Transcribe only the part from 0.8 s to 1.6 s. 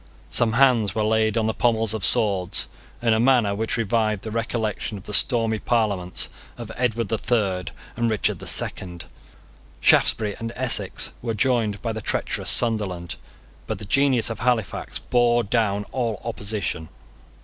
were laid on the